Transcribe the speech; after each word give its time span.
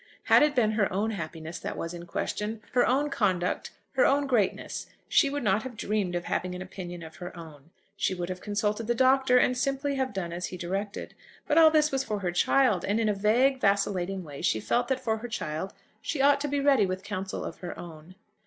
Had 0.23 0.41
it 0.41 0.55
been 0.55 0.71
her 0.71 0.91
own 0.91 1.11
happiness 1.11 1.59
that 1.59 1.77
was 1.77 1.93
in 1.93 2.07
question, 2.07 2.59
her 2.71 2.83
own 2.87 3.11
conduct, 3.11 3.69
her 3.91 4.03
own 4.03 4.25
greatness, 4.25 4.87
she 5.07 5.29
would 5.29 5.43
not 5.43 5.61
have 5.61 5.77
dreamed 5.77 6.15
of 6.15 6.23
having 6.23 6.55
an 6.55 6.61
opinion 6.63 7.03
of 7.03 7.17
her 7.17 7.37
own. 7.37 7.69
She 7.95 8.15
would 8.15 8.27
have 8.29 8.41
consulted 8.41 8.87
the 8.87 8.95
Doctor, 8.95 9.37
and 9.37 9.55
simply 9.55 9.97
have 9.97 10.11
done 10.11 10.33
as 10.33 10.47
he 10.47 10.57
directed. 10.57 11.13
But 11.47 11.59
all 11.59 11.69
this 11.69 11.91
was 11.91 12.03
for 12.03 12.21
her 12.21 12.31
child, 12.31 12.83
and 12.83 12.99
in 12.99 13.09
a 13.09 13.13
vague, 13.13 13.61
vacillating 13.61 14.23
way 14.23 14.41
she 14.41 14.59
felt 14.59 14.87
that 14.87 14.99
for 15.01 15.17
her 15.17 15.27
child 15.27 15.71
she 16.01 16.19
ought 16.19 16.41
to 16.41 16.47
be 16.47 16.59
ready 16.59 16.87
with 16.87 17.03
counsel 17.03 17.45
of 17.45 17.59
her 17.59 17.77
own. 17.77 18.15